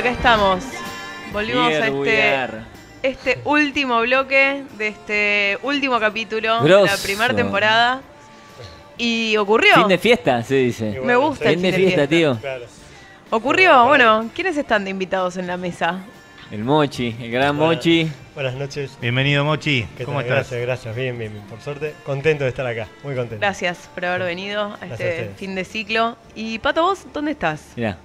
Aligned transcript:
acá 0.00 0.10
estamos. 0.12 0.64
Volvimos 1.30 1.70
Here 1.70 1.82
a 1.82 1.88
este, 1.88 2.64
este 3.02 3.40
último 3.44 4.00
bloque 4.00 4.64
de 4.78 4.88
este 4.88 5.58
último 5.62 6.00
capítulo 6.00 6.62
de 6.62 6.70
la 6.70 6.96
primera 7.02 7.34
temporada. 7.34 8.00
Y 8.96 9.36
ocurrió. 9.36 9.74
Fin 9.74 9.88
de 9.88 9.98
fiesta, 9.98 10.42
se 10.42 10.54
dice. 10.54 11.00
Me 11.04 11.16
gusta 11.16 11.50
el 11.50 11.56
Fin 11.56 11.62
de 11.62 11.72
fiesta, 11.74 12.06
tío. 12.06 12.38
Claro. 12.40 12.64
Ocurrió, 13.28 13.86
bueno, 13.86 14.30
¿quiénes 14.34 14.56
están 14.56 14.84
de 14.84 14.90
invitados 14.90 15.36
en 15.36 15.46
la 15.46 15.58
mesa? 15.58 15.98
El 16.50 16.64
Mochi, 16.64 17.14
el 17.20 17.30
gran 17.30 17.58
Hola. 17.58 17.74
Mochi. 17.74 18.10
Buenas 18.34 18.54
noches. 18.54 18.96
Bienvenido, 19.02 19.44
Mochi. 19.44 19.86
¿Qué 19.98 20.04
¿Cómo 20.04 20.20
tal? 20.20 20.28
estás? 20.28 20.50
Gracias, 20.50 20.62
gracias. 20.62 20.96
Bien, 20.96 21.18
bien, 21.18 21.32
bien. 21.34 21.44
Por 21.44 21.60
suerte, 21.60 21.94
contento 22.06 22.44
de 22.44 22.50
estar 22.50 22.66
acá. 22.66 22.88
Muy 23.04 23.14
contento. 23.14 23.40
Gracias 23.40 23.90
por 23.94 24.06
haber 24.06 24.22
venido 24.22 24.62
a 24.62 24.86
Gracias 24.86 25.00
este 25.00 25.34
fin 25.36 25.54
de 25.54 25.64
ciclo. 25.64 26.16
Y 26.34 26.58
Pato, 26.58 26.82
¿vos 26.82 27.06
dónde 27.12 27.32
estás? 27.32 27.72
Mirá. 27.76 27.98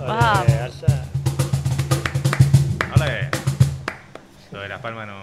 Allá. 0.00 1.04
Lo 4.52 4.60
de 4.60 4.68
las 4.68 4.80
palmas 4.80 5.08
no. 5.08 5.14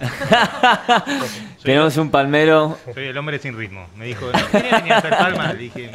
Soy, 0.00 1.40
Tenemos 1.62 1.96
un 1.96 2.10
palmero, 2.10 2.76
soy 2.92 3.04
el 3.06 3.16
hombre 3.16 3.38
sin 3.38 3.56
ritmo. 3.56 3.86
Me 3.96 4.06
dijo, 4.06 4.26
¿no 4.32 4.50
quería 4.50 4.78
venir 4.78 4.92
a 4.94 4.98
hacer 4.98 5.10
palmas? 5.10 5.54
Le 5.54 5.60
dije, 5.60 5.90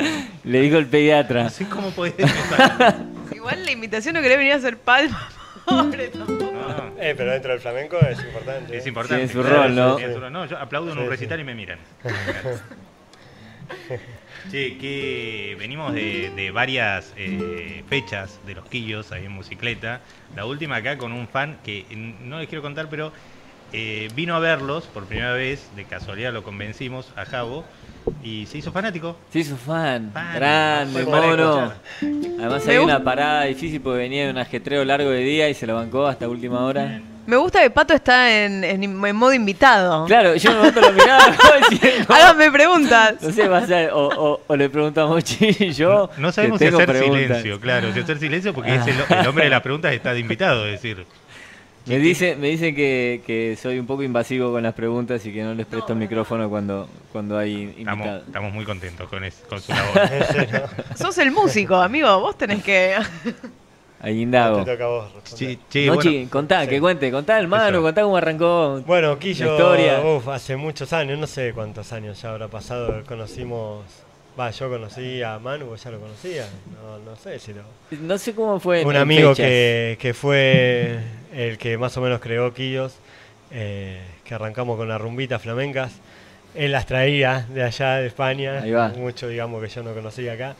le 0.45 0.61
dijo 0.61 0.77
el 0.77 0.85
pediatra. 0.87 1.43
no 1.43 1.49
sé 1.49 1.67
cómo 1.67 1.91
podés 1.91 2.13
empezar. 2.17 2.95
Igual 3.35 3.65
la 3.65 3.71
invitación 3.71 4.15
no 4.15 4.21
querés 4.21 4.37
venir 4.37 4.53
a 4.53 4.55
hacer 4.57 4.77
palma. 4.77 5.29
Pobre, 5.65 6.07
tampoco. 6.07 6.53
No, 6.53 6.93
Eh, 6.97 7.13
pero 7.17 7.31
dentro 7.31 7.51
del 7.51 7.59
flamenco 7.59 7.97
es 7.99 8.19
importante. 8.23 8.77
es 8.77 8.85
eh. 8.85 8.89
importante. 8.89 9.27
Tiene 9.27 9.33
su 9.33 9.43
rol, 9.43 9.75
¿no? 9.75 10.45
yo 10.45 10.57
aplaudo 10.57 10.93
en 10.93 10.97
un 10.99 11.03
sí. 11.05 11.09
recital 11.09 11.39
y 11.41 11.43
me 11.43 11.53
miran. 11.55 11.79
Che, 14.51 14.77
que 14.77 15.55
venimos 15.59 15.93
de, 15.93 16.31
de 16.35 16.51
varias 16.51 17.13
eh, 17.17 17.83
fechas 17.89 18.39
de 18.45 18.55
los 18.55 18.65
quillos 18.65 19.11
ahí 19.11 19.25
en 19.25 19.31
Musicleta. 19.31 20.01
La 20.35 20.45
última 20.45 20.77
acá 20.77 20.97
con 20.97 21.11
un 21.11 21.27
fan 21.27 21.57
que 21.63 21.85
no 22.23 22.39
les 22.39 22.47
quiero 22.47 22.61
contar, 22.61 22.89
pero 22.89 23.11
eh, 23.73 24.07
vino 24.15 24.35
a 24.35 24.39
verlos 24.39 24.85
por 24.85 25.05
primera 25.05 25.33
vez, 25.33 25.69
de 25.75 25.83
casualidad 25.83 26.31
lo 26.31 26.43
convencimos 26.43 27.11
a 27.17 27.25
Javo, 27.25 27.65
y 28.23 28.45
se 28.45 28.59
hizo 28.59 28.71
fanático. 28.71 29.17
Se 29.29 29.39
hizo 29.39 29.57
fan. 29.57 30.11
Fan. 30.13 30.35
Grande, 30.35 31.03
mono. 31.03 31.73
Además 32.39 32.65
había 32.65 32.81
una 32.81 33.03
parada 33.03 33.43
difícil 33.43 33.81
porque 33.81 33.99
venía 33.99 34.25
de 34.25 34.31
un 34.31 34.37
ajetreo 34.37 34.85
largo 34.85 35.09
de 35.09 35.19
día 35.19 35.49
y 35.49 35.53
se 35.53 35.67
lo 35.67 35.75
bancó 35.75 36.07
hasta 36.07 36.29
última 36.29 36.63
hora. 36.63 37.01
Me 37.27 37.35
gusta 37.37 37.61
que 37.61 37.69
Pato 37.69 37.93
está 37.93 38.43
en, 38.45 38.63
en- 38.63 38.83
en 39.05 39.15
modo 39.15 39.33
invitado. 39.33 40.05
Claro, 40.05 40.35
yo 40.35 40.51
momento 40.53 40.81
lo 40.81 40.91
miraba 40.93 41.25
como 41.35 41.67
diciendo, 41.69 42.13
Háganme 42.13 42.51
preguntas. 42.53 43.15
No 43.21 43.31
sé, 43.31 43.47
va 43.47 43.57
a 43.59 43.67
ser, 43.67 43.91
o, 43.91 44.07
o- 44.07 44.41
o 44.47 44.55
le 44.55 44.69
pregunto 44.69 45.01
a 45.01 45.07
Mochi 45.07 45.55
y 45.59 45.71
yo. 45.73 46.09
No 46.17 46.31
sabemos 46.31 46.57
si 46.59 46.65
hacer 46.67 46.85
preguntas. 46.87 47.21
silencio, 47.21 47.59
claro, 47.59 47.93
si 47.93 47.99
hacer 47.99 48.17
silencio 48.19 48.53
porque 48.53 48.75
es 48.75 48.87
el, 48.87 48.95
el 49.19 49.27
hombre 49.27 49.43
de 49.43 49.49
las 49.51 49.61
preguntas 49.61 49.93
está 49.93 50.13
de 50.13 50.21
invitado, 50.21 50.65
es 50.65 50.81
decir. 50.81 51.05
Me 51.85 51.99
dice, 51.99 52.35
me 52.35 52.47
dicen 52.49 52.75
que, 52.75 53.21
que 53.25 53.57
soy 53.61 53.79
un 53.79 53.85
poco 53.87 54.03
invasivo 54.03 54.51
con 54.51 54.61
las 54.61 54.73
preguntas 54.73 55.25
y 55.25 55.31
que 55.31 55.41
no 55.41 55.53
les 55.53 55.65
presto 55.65 55.93
el 55.93 55.99
micrófono 55.99 56.49
cuando, 56.49 56.89
cuando 57.13 57.37
hay 57.37 57.73
Estamos, 57.77 57.93
invitados. 58.05 58.23
estamos 58.27 58.53
muy 58.53 58.65
contentos 58.65 59.07
con, 59.09 59.23
es- 59.23 59.43
con 59.47 59.61
su 59.61 59.71
labor. 59.71 60.01
Sos 60.95 61.17
el 61.17 61.31
músico, 61.31 61.75
amigo. 61.75 62.19
Vos 62.19 62.37
tenés 62.37 62.61
que. 62.63 62.95
Ahí 63.99 64.21
indago. 64.21 64.63
Te 64.63 64.71
toca 64.71 64.83
a 64.83 64.87
vos. 64.87 65.11
Sí, 65.23 65.57
che, 65.69 65.89
Mochi, 65.89 66.09
bueno, 66.17 66.29
contá, 66.29 66.63
sí. 66.63 66.69
que 66.69 66.79
cuente, 66.79 67.11
contá 67.11 67.39
el 67.39 67.47
mano, 67.47 67.81
contá 67.81 68.03
cómo 68.03 68.15
arrancó. 68.17 68.81
Bueno, 68.85 69.17
Quillo, 69.17 69.45
La 69.47 69.51
historia. 69.53 70.01
uf, 70.01 70.27
hace 70.27 70.55
muchos 70.55 70.93
años, 70.93 71.17
no 71.17 71.25
sé 71.25 71.51
cuántos 71.53 71.91
años 71.93 72.21
ya 72.21 72.29
habrá 72.29 72.47
pasado, 72.47 73.03
conocimos, 73.07 73.83
va, 74.39 74.51
yo 74.51 74.69
conocí 74.69 75.23
a 75.23 75.39
Manu, 75.39 75.65
vos 75.65 75.83
ya 75.83 75.89
lo 75.89 75.99
conocía, 75.99 76.45
no, 76.79 76.99
no 76.99 77.15
sé 77.15 77.39
si 77.39 77.53
lo... 77.53 77.61
No 78.01 78.17
sé 78.19 78.35
cómo 78.35 78.59
fue. 78.59 78.85
Un 78.85 78.95
en 78.95 79.01
amigo 79.01 79.29
fechas. 79.33 79.45
que, 79.47 79.97
que 79.99 80.13
fue 80.13 80.99
el 81.33 81.57
que 81.57 81.77
más 81.79 81.97
o 81.97 82.01
menos 82.01 82.19
creó 82.21 82.53
Quillos, 82.53 82.95
eh, 83.49 83.99
que 84.23 84.35
arrancamos 84.35 84.77
con 84.77 84.87
las 84.87 85.01
rumbitas 85.01 85.41
flamencas, 85.41 85.91
él 86.53 86.71
las 86.71 86.85
traía 86.85 87.47
de 87.49 87.63
allá, 87.63 87.95
de 87.95 88.05
España, 88.07 88.59
Ahí 88.61 88.71
va. 88.71 88.89
mucho 88.89 89.27
digamos 89.27 89.59
que 89.63 89.69
yo 89.69 89.81
no 89.81 89.93
conocía 89.95 90.33
acá. 90.33 90.55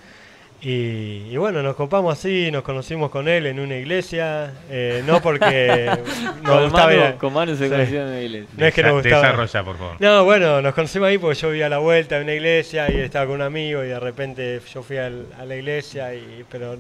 Y, 0.60 1.28
y 1.30 1.38
bueno, 1.38 1.62
nos 1.62 1.76
copamos 1.76 2.18
así, 2.18 2.50
nos 2.52 2.64
conocimos 2.64 3.12
con 3.12 3.28
él 3.28 3.46
en 3.46 3.60
una 3.60 3.76
iglesia, 3.76 4.52
eh, 4.72 5.04
no 5.06 5.22
porque 5.22 5.86
nos 6.42 6.52
Con 6.52 6.64
gustaba 6.64 6.94
ir 6.96 7.00
a- 7.02 7.16
con 7.18 7.32
Manu 7.32 7.56
se 7.56 7.66
Sí. 7.66 7.70
conocieron 7.70 8.08
en 8.08 8.14
la 8.16 8.22
iglesia. 8.22 8.50
No 8.58 8.66
es 8.66 8.74
que 8.74 8.82
nos 8.84 8.94
gustaba. 8.94 9.22
Desarrolla, 9.22 9.64
por 9.64 9.78
favor. 9.78 9.96
No, 10.00 10.24
bueno, 10.26 10.62
nos 10.64 10.74
conocimos 10.74 11.10
ahí 11.10 11.20
porque 11.20 11.40
yo 11.40 11.50
vivía 11.52 11.68
a 11.68 11.70
la 11.70 11.78
vuelta 11.78 12.16
de 12.18 12.24
una 12.24 12.34
iglesia 12.34 12.92
y 12.92 12.98
estaba 13.02 13.28
con 13.28 13.36
un 13.36 13.42
amigo 13.44 13.84
y 13.84 13.88
de 13.88 14.00
repente 14.00 14.60
yo 14.74 14.82
fui 14.82 14.98
al- 14.98 15.28
a 15.40 15.46
la 15.46 15.56
iglesia 15.56 16.14
y 16.16 16.44
pero 16.50 16.76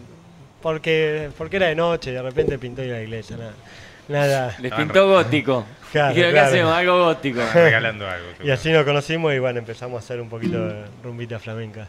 porque 0.61 1.29
porque 1.37 1.57
era 1.57 1.67
de 1.67 1.75
noche 1.75 2.09
y 2.09 2.13
de 2.13 2.21
repente 2.23 2.57
pintó 2.57 2.83
ir 2.83 2.91
a 2.93 2.95
la 2.97 3.03
iglesia, 3.03 3.37
nada. 3.37 3.53
Nada. 4.09 4.55
Les 4.59 4.73
pintó 4.73 5.07
gótico. 5.07 5.65
Claro, 5.89 6.09
Dijeron, 6.09 6.31
¿qué 6.31 6.33
claro. 6.33 6.47
hacemos? 6.49 6.73
Algo 6.73 7.03
gótico. 7.05 7.39
Regalando 7.53 8.09
algo. 8.09 8.25
Y 8.43 8.49
así 8.51 8.71
nos 8.73 8.83
conocimos 8.83 9.33
y 9.33 9.39
bueno, 9.39 9.59
empezamos 9.59 9.95
a 9.95 9.99
hacer 10.03 10.19
un 10.19 10.27
poquito 10.27 10.67
de 10.67 10.83
rumbitas 11.01 11.41
flamencas. 11.41 11.87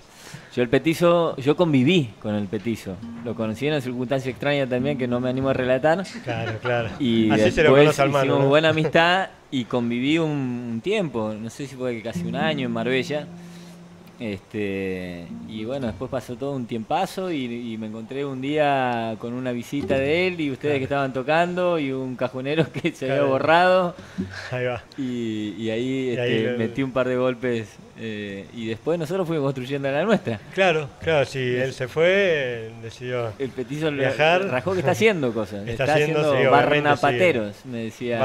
Yo 0.54 0.62
el 0.62 0.68
petizo, 0.68 1.36
yo 1.36 1.56
conviví 1.56 2.10
con 2.20 2.34
el 2.34 2.46
petizo. 2.46 2.96
Lo 3.24 3.34
conocí 3.34 3.66
en 3.66 3.74
una 3.74 3.80
circunstancia 3.80 4.30
extraña 4.30 4.66
también 4.66 4.98
que 4.98 5.06
no 5.06 5.20
me 5.20 5.30
animo 5.30 5.50
a 5.50 5.52
relatar. 5.52 6.04
Claro, 6.24 6.58
claro. 6.60 6.88
Y 6.98 7.30
así 7.30 7.50
se 7.50 7.62
lo 7.62 7.74
conoce 7.74 8.02
al 8.02 8.10
mano. 8.10 8.38
¿no? 8.38 8.48
buena 8.48 8.70
amistad 8.70 9.28
y 9.50 9.64
conviví 9.64 10.18
un, 10.18 10.30
un 10.72 10.80
tiempo, 10.80 11.34
no 11.38 11.48
sé 11.50 11.66
si 11.66 11.76
fue 11.76 12.00
casi 12.02 12.26
un 12.26 12.36
año 12.36 12.66
en 12.66 12.72
Marbella. 12.72 13.26
Este, 14.20 15.26
y 15.48 15.64
bueno, 15.64 15.86
después 15.86 16.10
pasó 16.10 16.34
todo 16.34 16.52
un 16.52 16.66
tiempazo 16.66 17.30
y, 17.30 17.44
y 17.72 17.78
me 17.78 17.86
encontré 17.86 18.24
un 18.24 18.40
día 18.40 19.14
con 19.20 19.32
una 19.32 19.52
visita 19.52 19.96
de 19.96 20.26
él 20.26 20.40
y 20.40 20.50
ustedes 20.50 20.78
que 20.78 20.84
estaban 20.84 21.12
tocando 21.12 21.78
y 21.78 21.92
un 21.92 22.16
cajonero 22.16 22.66
que 22.72 22.90
se 22.92 23.10
había 23.10 23.22
borrado 23.22 23.94
Ahí 24.50 24.64
va. 24.64 24.82
y, 24.96 25.54
y 25.58 25.70
ahí, 25.70 26.08
este, 26.10 26.52
lo- 26.52 26.58
metí 26.58 26.82
un 26.82 26.90
par 26.90 27.06
de 27.06 27.14
golpes 27.16 27.68
eh, 28.00 28.46
y 28.54 28.66
después 28.66 28.98
nosotros 28.98 29.26
fuimos 29.26 29.44
construyendo 29.44 29.90
la 29.90 30.04
nuestra. 30.04 30.40
Claro, 30.54 30.88
claro, 31.00 31.24
si 31.24 31.38
él 31.38 31.72
se 31.72 31.86
fue, 31.88 32.70
decidió 32.82 33.32
El 33.38 33.50
petizo 33.50 33.90
le- 33.90 33.98
Viajar. 34.06 34.44
rajó 34.48 34.72
que 34.72 34.80
está 34.80 34.92
haciendo 34.92 35.32
cosas, 35.32 35.60
Está 35.66 35.84
está, 35.84 35.94
haciendo, 35.94 36.18
haciendo 36.20 36.42
sí, 36.42 36.48
me 37.64 37.78
decía. 37.84 38.18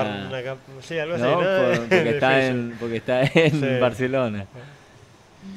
Sí, 0.82 0.98
algo 1.00 1.16
así, 1.16 1.24
¿no? 1.24 1.42
¿no? 1.42 1.68
Por- 1.78 1.80
porque, 1.88 2.10
está 2.10 2.46
en, 2.48 2.76
porque 2.80 2.96
está 2.98 3.24
en. 3.24 3.80
Barcelona. 3.80 4.46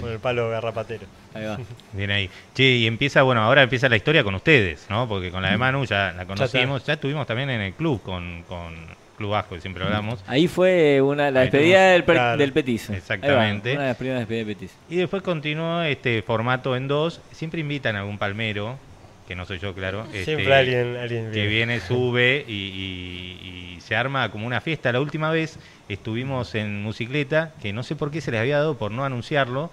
Con 0.00 0.10
el 0.10 0.19
palo 0.19 0.50
garrapatero. 0.50 1.06
Ahí 1.34 1.44
va. 1.44 1.58
Bien 1.92 2.10
ahí. 2.10 2.30
Che, 2.54 2.62
y 2.64 2.86
empieza, 2.86 3.22
bueno, 3.22 3.42
ahora 3.42 3.62
empieza 3.62 3.88
la 3.88 3.97
historia 3.97 4.22
con 4.24 4.34
ustedes, 4.34 4.86
¿no? 4.91 5.08
Porque 5.08 5.30
con 5.30 5.42
la 5.42 5.50
de 5.50 5.56
Manu 5.58 5.84
ya 5.84 6.12
la 6.16 6.24
conocimos, 6.26 6.84
ya 6.84 6.94
estuvimos 6.94 7.26
también 7.26 7.50
en 7.50 7.60
el 7.60 7.72
club 7.74 8.02
con, 8.02 8.42
con 8.48 8.74
Club 9.16 9.30
Vasco, 9.30 9.58
siempre 9.60 9.82
hablamos. 9.84 10.22
Ahí 10.26 10.47
fue 10.48 11.00
una, 11.00 11.30
la 11.30 11.41
Ahí 11.41 11.47
despedida 11.47 11.86
del, 11.92 12.04
per- 12.04 12.16
claro. 12.16 12.36
del 12.38 12.52
va, 12.52 12.92
Exactamente. 12.94 13.72
una 13.72 13.82
de 13.82 13.88
las 13.88 13.97
primeras 13.97 14.20
despedidas 14.20 14.47
del 14.47 14.56
petizo. 14.56 14.74
Y 14.91 14.97
después 14.97 15.22
continuó 15.22 15.82
este 15.82 16.20
formato 16.22 16.76
en 16.76 16.88
dos. 16.88 17.20
Siempre 17.32 17.60
invitan 17.60 17.97
a 17.97 18.00
algún 18.00 18.18
palmero, 18.18 18.78
que 19.26 19.34
no 19.34 19.44
soy 19.44 19.59
yo, 19.59 19.75
claro. 19.75 20.04
este, 20.06 20.25
Siempre 20.25 20.54
alguien, 20.54 20.97
alguien 20.97 21.31
que 21.32 21.47
viene, 21.47 21.81
sube 21.81 22.44
y, 22.47 22.53
y- 22.53 23.72
y 23.76 23.81
se 23.81 23.94
arma 23.97 24.31
como 24.31 24.47
una 24.47 24.60
fiesta. 24.60 24.91
La 24.92 25.00
última 25.00 25.31
vez 25.31 25.59
estuvimos 25.88 26.54
en 26.54 26.82
Musicleta, 26.82 27.53
que 27.62 27.72
no 27.72 27.82
sé 27.82 27.94
por 27.97 28.10
qué 28.10 28.20
se 28.20 28.31
les 28.31 28.41
había 28.41 28.59
dado 28.59 28.76
por 28.78 28.91
no 28.92 29.04
anunciarlo, 29.04 29.70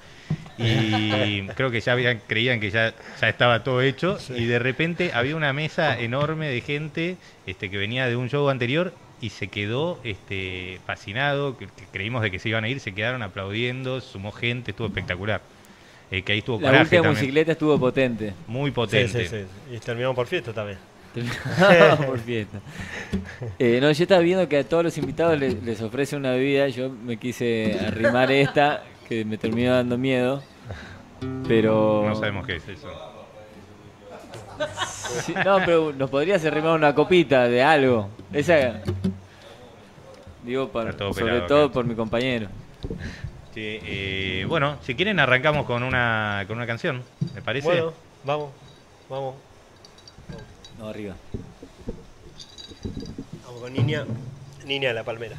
y 0.58 1.42
creo 1.56 1.72
que 1.72 1.82
ya 1.82 1.94
habían, 1.94 2.22
creían 2.28 2.60
que 2.60 2.70
ya, 2.72 2.94
ya 3.20 3.30
estaba 3.30 3.64
todo 3.64 3.82
hecho, 3.82 4.20
Sí. 4.20 4.34
y 4.38 4.46
de 4.46 4.60
repente 4.60 5.12
había 5.14 5.36
una 5.36 5.54
mesa 5.54 6.00
enorme 6.00 6.48
de 6.50 6.62
gente 6.62 7.18
este, 7.48 7.70
que 7.70 7.78
venía 7.78 8.08
de 8.08 8.16
un 8.16 8.30
show 8.30 8.50
anterior 8.50 8.94
y 9.22 9.30
se 9.30 9.48
quedó 9.48 10.00
este, 10.04 10.80
fascinado, 10.86 11.58
que, 11.58 11.68
que 11.68 11.86
creímos 11.92 12.22
de 12.22 12.30
que 12.32 12.40
se 12.40 12.50
iban 12.50 12.64
a 12.66 12.70
ir, 12.70 12.80
se 12.80 12.94
quedaron 12.94 13.24
aplaudiendo, 13.24 14.02
sumó 14.02 14.32
gente, 14.32 14.72
estuvo 14.72 14.88
espectacular. 14.88 15.42
Eh, 16.16 16.22
que 16.22 16.34
ahí 16.34 16.40
estuvo 16.40 16.58
La 16.62 16.68
Coraje 16.68 16.84
última 16.84 17.02
también, 17.02 17.22
bicicleta 17.22 17.52
estuvo 17.54 17.80
potente. 17.80 18.34
muy 18.48 18.70
potente. 18.72 19.28
sí, 19.28 19.36
sí. 19.70 19.76
Y 19.76 19.80
terminamos 19.80 20.16
por 20.16 20.28
fiesta 20.28 20.54
también. 20.54 20.78
Por 22.06 22.20
fiesta. 22.20 22.60
Eh, 23.60 23.80
no, 23.82 23.92
yo 23.92 24.04
estaba 24.04 24.22
viendo 24.22 24.48
que 24.48 24.58
a 24.60 24.64
todos 24.64 24.84
los 24.84 24.98
invitados 24.98 25.40
les, 25.40 25.62
les 25.64 25.82
ofrece 25.82 26.16
una 26.16 26.32
bebida. 26.32 26.68
Yo 26.70 26.90
me 26.90 27.18
quise 27.18 27.80
arrimar 27.88 28.32
esta, 28.32 28.84
que 29.10 29.26
me 29.26 29.38
terminó 29.38 29.74
dando 29.74 29.98
miedo. 29.98 30.44
Pero. 31.48 32.04
No 32.08 32.16
sabemos 32.16 32.46
qué 32.46 32.58
es 32.58 32.68
eso. 32.68 32.88
Sí, 35.26 35.34
no, 35.46 35.58
pero 35.66 35.94
nos 35.94 36.10
podrías 36.10 36.44
arrimar 36.46 36.76
una 36.76 36.94
copita 36.94 37.48
de 37.48 37.62
algo. 37.64 38.10
Esa. 38.32 38.82
Digo, 40.44 40.70
por- 40.70 40.94
todo 40.96 41.12
sobre 41.14 41.26
pelado 41.26 41.48
todo 41.48 41.72
por 41.72 41.86
mi 41.86 41.96
compañero. 41.96 42.48
Sí, 43.54 43.80
eh, 43.84 44.46
bueno, 44.48 44.80
si 44.82 44.96
quieren 44.96 45.20
arrancamos 45.20 45.68
con 45.68 45.84
una, 45.84 46.44
con 46.48 46.58
una 46.58 46.66
canción, 46.66 47.04
¿me 47.36 47.42
parece? 47.44 47.68
Bueno, 47.68 47.94
vamos, 48.24 48.52
vamos. 49.08 49.36
No, 50.80 50.88
arriba. 50.88 51.16
Vamos 53.46 53.62
con 53.62 53.74
Niña, 53.74 54.06
Niña 54.66 54.88
de 54.88 54.96
la 54.96 55.04
Palmera. 55.04 55.38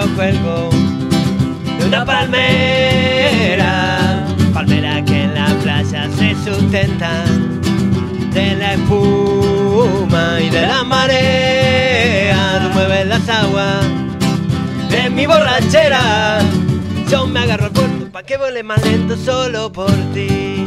Cuelgo 0.00 0.70
de 1.78 1.84
una 1.86 2.04
palmera, 2.04 3.98
palmera 4.54 5.04
que 5.04 5.24
en 5.24 5.34
la 5.34 5.46
playa 5.62 6.08
se 6.16 6.34
sustenta 6.42 7.24
de 8.32 8.56
la 8.56 8.72
espuma 8.72 10.40
y 10.40 10.48
de 10.48 10.62
la 10.62 10.82
marea. 10.82 12.60
Tú 12.62 12.70
mueves 12.72 13.06
las 13.06 13.28
aguas 13.28 13.84
de 14.90 15.10
mi 15.10 15.26
borrachera. 15.26 16.38
Yo 17.10 17.26
me 17.26 17.40
agarro 17.40 17.66
al 17.66 17.72
puerto 17.72 18.10
pa' 18.10 18.22
que 18.22 18.38
vuele 18.38 18.62
más 18.62 18.82
lento 18.84 19.14
solo 19.18 19.70
por 19.70 19.92
ti. 20.14 20.64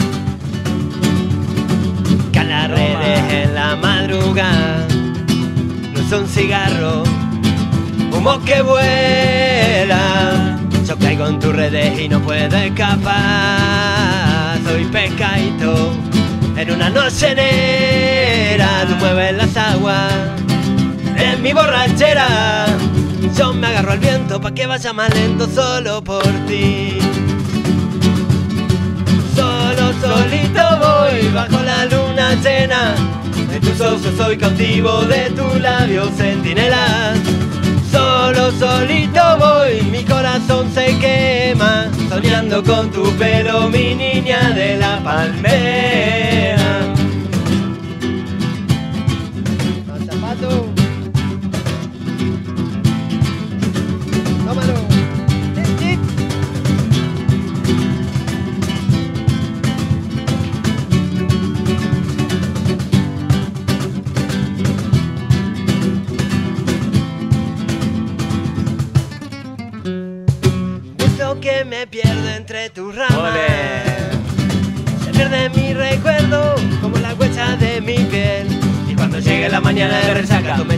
Que 2.31 2.39
a 2.39 2.44
las 2.44 2.69
redes 2.69 3.33
en 3.33 3.56
la 3.56 3.75
madrugada 3.75 4.86
no 5.94 6.10
son 6.10 6.28
cigarros, 6.28 7.10
humo 8.25 8.44
que 8.44 8.62
vuela. 8.62 10.57
Yo 10.88 10.98
caigo 10.98 11.27
en 11.27 11.39
tus 11.39 11.56
redes 11.56 12.00
y 12.00 12.10
no 12.10 12.19
puedo 12.22 12.57
escapar. 12.57 14.57
Soy 14.63 14.86
pescadito 14.86 15.94
en 16.57 16.72
una 16.72 16.89
noche 16.89 17.36
negra. 17.36 18.86
Tú 18.88 18.95
mueves 18.95 19.36
las 19.36 19.56
aguas 19.56 20.12
en 21.18 21.42
mi 21.42 21.54
borrachera. 21.54 22.66
Yo 23.38 23.54
me 23.54 23.68
agarro 23.68 23.92
al 23.92 24.00
viento 24.00 24.42
pa' 24.42 24.54
que 24.54 24.66
vaya 24.66 24.94
más 24.94 25.13
lento 25.13 25.48
solo 25.48 26.04
por 26.04 26.24
ti. 26.48 26.98
Solo 29.36 29.94
solito 30.01 30.62
voy 30.80 31.28
bajo 31.33 31.62
la 31.63 31.86
luna 31.86 32.33
llena. 32.36 32.95
De 33.51 33.60
tus 33.60 33.80
ojos 33.81 34.13
soy 34.18 34.38
cautivo, 34.38 35.01
de 35.04 35.30
tu 35.31 35.60
labio 35.60 36.10
centinela. 36.18 37.13
Solo 37.95 38.51
solito 38.51 39.21
voy, 39.39 39.81
mi 39.89 40.03
corazón 40.03 40.69
se 40.74 40.97
quema. 41.00 41.89
Soñando 42.09 42.62
con 42.62 42.92
tu 42.92 43.03
pelo, 43.15 43.69
mi 43.69 43.95
niña 43.95 44.50
de 44.50 44.75
la 44.75 45.01
palmera. 45.01 45.64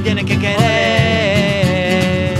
Tienes 0.07 0.25
que 0.25 0.39
querer. 0.39 2.37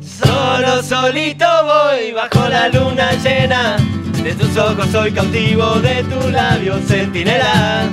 Solo 0.00 0.82
solito 0.82 1.46
voy 1.64 2.12
bajo 2.12 2.48
la 2.48 2.68
luna 2.68 3.12
llena. 3.22 3.76
De 4.22 4.34
tus 4.34 4.56
ojos 4.56 4.86
soy 4.90 5.12
cautivo, 5.12 5.74
de 5.80 6.02
tu 6.04 6.30
labio 6.30 6.78
centinela. 6.88 7.90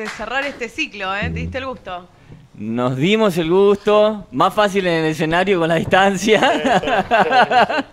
de 0.00 0.08
cerrar 0.08 0.44
este 0.44 0.68
ciclo, 0.68 1.14
¿eh? 1.14 1.24
¿Te 1.24 1.40
diste 1.40 1.58
el 1.58 1.66
gusto? 1.66 2.08
Nos 2.54 2.96
dimos 2.96 3.36
el 3.38 3.50
gusto, 3.50 4.26
más 4.32 4.52
fácil 4.54 4.86
en 4.86 5.04
el 5.04 5.10
escenario 5.12 5.58
con 5.60 5.68
la 5.68 5.76
distancia. 5.76 6.40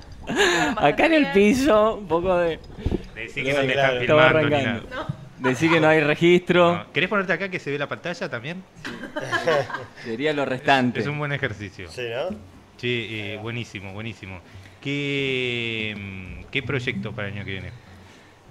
Acá 0.77 1.05
en 1.05 1.13
el 1.13 1.31
piso, 1.31 1.95
un 1.95 2.07
poco 2.07 2.37
de 2.37 2.59
Decí 3.15 3.43
que 3.43 3.53
no 3.53 3.59
te 3.61 3.73
Claro, 3.73 4.01
están 4.01 4.41
filmando 4.41 4.57
ni 4.57 4.63
nada. 4.63 5.07
decir 5.39 5.71
que 5.71 5.79
no 5.79 5.87
hay 5.87 6.01
registro, 6.01 6.75
No. 6.75 6.91
¿Querés 6.91 7.09
ponerte 7.09 7.33
acá 7.33 7.49
que 7.49 7.59
se 7.59 7.71
ve 7.71 7.77
la 7.79 7.87
pantalla 7.87 8.29
también? 8.29 8.63
sería 10.03 10.33
lo 10.33 10.45
restante. 10.45 10.99
Es 10.99 11.07
un 11.07 11.17
buen 11.17 11.31
ejercicio. 11.31 11.89
Sí, 11.89 12.03
¿no? 12.09 12.35
Sí, 12.77 13.07
eh, 13.09 13.39
buenísimo, 13.41 13.93
buenísimo. 13.93 14.39
¿Qué, 14.81 15.95
mm, 15.97 16.45
¿Qué 16.51 16.61
proyecto 16.63 17.11
para 17.13 17.29
el 17.29 17.35
año 17.35 17.45
que 17.45 17.51
viene? 17.51 17.71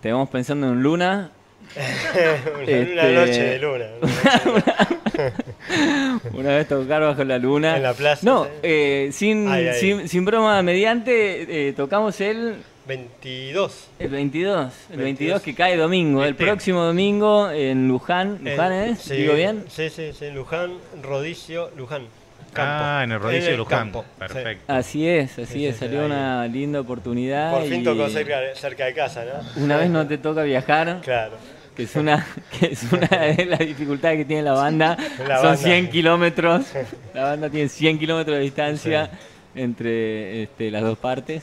Tenemos 0.01 0.29
pensando 0.31 0.69
en 0.69 0.83
Luna, 0.83 1.31
una, 1.77 2.63
Este- 2.63 2.93
una 2.93 3.09
noche 3.11 3.43
de 3.43 3.59
luna. 3.59 3.87
una 6.33 6.57
vez 6.57 6.69
tocar 6.69 7.03
bajo 7.03 7.25
la 7.25 7.39
luna. 7.39 7.77
En 7.77 7.83
la 7.83 7.95
plaza, 7.95 8.21
No, 8.25 8.45
sí. 8.45 8.51
eh, 8.63 9.09
sin, 9.13 9.49
Ay, 9.49 9.69
ay. 9.69 9.81
sin, 9.81 10.09
sin 10.09 10.25
broma 10.25 10.63
mediante, 10.63 11.69
eh, 11.69 11.73
tocamos 11.73 12.21
el 12.21 12.57
22. 12.87 13.89
El 13.99 14.09
22, 14.11 14.73
el 14.91 14.99
22 14.99 15.05
22 15.05 15.43
que 15.43 15.55
cae 15.55 15.77
domingo, 15.77 16.23
el 16.25 16.33
Este. 16.33 16.45
próximo 16.45 16.85
domingo 16.85 17.51
en 17.51 17.89
Luján, 17.89 18.39
¿Luján 18.43 18.73
En- 18.73 18.91
es? 18.93 19.01
sí, 19.01 19.17
¿Digo 19.17 19.35
bien? 19.35 19.65
Sí, 19.69 19.91
sí, 19.91 20.13
sí. 20.13 20.31
Luján, 20.31 20.75
Rodicio, 21.03 21.71
Luján. 21.77 22.07
Ah, 22.63 23.01
en 23.05 23.13
el 23.13 23.21
Rodicio 23.21 23.51
de 23.51 23.57
Luján. 23.57 23.79
campo. 23.79 24.05
Perfecto. 24.19 24.73
Así 24.73 25.07
es, 25.09 25.33
así 25.39 25.47
Sí, 25.47 25.67
es, 25.67 25.77
salió 25.77 26.01
ahí. 26.01 26.07
una 26.07 26.47
linda 26.47 26.81
oportunidad. 26.81 27.53
Por 27.53 27.65
fin 27.65 27.81
y 27.81 27.85
tocó 27.85 28.09
cerca, 28.09 28.39
cerca 28.55 28.85
de 28.87 28.95
casa, 28.95 29.25
¿no? 29.25 29.63
Una 29.63 29.77
vez 29.77 29.91
no 29.91 30.07
te 30.07 30.19
toca 30.19 30.43
viajar, 30.43 31.01
Claro. 31.03 31.37
que 31.75 31.83
es 31.85 31.95
una, 31.97 32.27
que 32.59 32.67
es 32.67 32.83
una 32.93 33.07
de 33.37 33.45
las 33.47 33.59
dificultades 33.61 34.19
que 34.19 34.25
tiene 34.25 34.43
la 34.43 34.53
banda. 34.53 34.97
La 35.27 35.37
Son 35.37 35.47
banda. 35.47 35.57
100 35.57 35.91
kilómetros, 35.91 36.67
la 37.15 37.23
banda 37.25 37.51
tiene 37.51 37.69
100 37.69 37.99
kilómetros 37.99 38.37
de 38.37 38.43
distancia 38.43 39.11
entre 39.55 40.43
este, 40.45 40.71
las 40.71 40.83
dos 40.83 40.99
partes. 40.99 41.43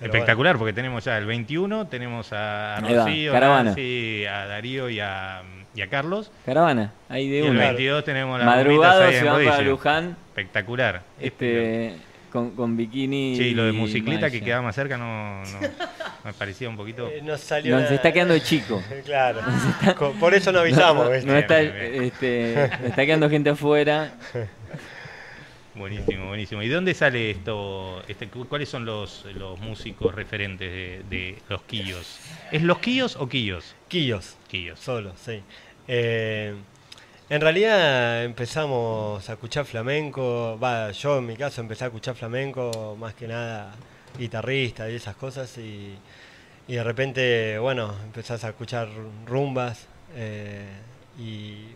Espectacular, 0.00 0.56
porque 0.56 0.72
tenemos 0.72 1.04
ya 1.04 1.18
el 1.18 1.26
21, 1.26 1.86
tenemos 1.88 2.28
a 2.32 2.78
Rocío, 2.80 3.32
caravana. 3.32 3.64
Nancy, 3.64 4.24
a 4.26 4.46
Darío 4.46 4.88
y 4.88 5.00
a, 5.00 5.42
y 5.74 5.82
a 5.82 5.88
Carlos. 5.88 6.30
Caravana, 6.46 6.92
ahí 7.08 7.24
Y 7.24 7.28
de 7.30 7.38
el 7.46 7.50
una. 7.50 7.64
22 7.66 8.04
tenemos 8.04 8.38
la 8.38 8.44
Madrugado 8.46 9.10
se 9.10 9.24
van 9.24 9.44
para 9.44 9.60
Luján 9.62 10.16
Espectacular. 10.28 11.02
este, 11.18 11.96
con, 12.30 12.50
con 12.52 12.76
bikini. 12.76 13.34
Sí, 13.36 13.54
lo 13.54 13.64
de 13.64 13.70
y 13.70 13.72
motocicleta 13.72 14.30
que 14.30 14.40
quedaba 14.42 14.62
más 14.62 14.74
cerca 14.76 14.96
no, 14.96 15.42
no- 15.44 15.60
me 16.24 16.32
parecía 16.34 16.68
un 16.68 16.76
poquito. 16.76 17.08
Eh, 17.08 17.22
nos 17.22 17.40
salió 17.40 17.78
Nos 17.80 17.90
está 17.90 18.12
quedando 18.12 18.38
chico. 18.38 18.80
Claro. 19.04 19.40
Co- 19.96 20.12
Por 20.20 20.34
eso 20.34 20.52
no 20.52 20.60
avisamos, 20.60 21.08
No, 21.24 21.32
no 21.32 21.38
está, 21.38 21.60
este, 21.60 22.64
está 22.86 23.04
quedando 23.06 23.28
gente 23.30 23.50
afuera. 23.50 24.12
Buenísimo, 25.78 26.26
buenísimo. 26.28 26.62
¿Y 26.62 26.68
de 26.68 26.74
dónde 26.74 26.94
sale 26.94 27.30
esto? 27.30 28.02
Este, 28.08 28.28
cu- 28.28 28.46
¿Cuáles 28.48 28.68
son 28.68 28.84
los, 28.84 29.24
los 29.26 29.58
músicos 29.60 30.14
referentes 30.14 30.70
de, 30.70 31.04
de 31.08 31.38
los 31.48 31.62
quillos? 31.62 32.20
¿Es 32.50 32.62
los 32.62 32.78
quillos 32.80 33.16
o 33.16 33.28
quillos? 33.28 33.74
Quillos. 33.88 34.36
Quillos. 34.48 34.80
Solo, 34.80 35.14
sí. 35.16 35.42
Eh, 35.86 36.54
en 37.30 37.40
realidad 37.40 38.24
empezamos 38.24 39.28
a 39.28 39.32
escuchar 39.34 39.64
flamenco, 39.66 40.58
va, 40.62 40.90
yo 40.92 41.18
en 41.18 41.26
mi 41.26 41.36
caso 41.36 41.60
empecé 41.60 41.84
a 41.84 41.86
escuchar 41.88 42.14
flamenco 42.16 42.96
más 42.98 43.14
que 43.14 43.28
nada 43.28 43.74
guitarrista 44.18 44.90
y 44.90 44.94
esas 44.96 45.14
cosas 45.16 45.56
y, 45.58 45.94
y 46.66 46.74
de 46.74 46.84
repente, 46.84 47.58
bueno, 47.58 47.94
empezás 48.04 48.44
a 48.44 48.48
escuchar 48.50 48.88
rumbas 49.26 49.86
eh, 50.14 50.66
y 51.18 51.66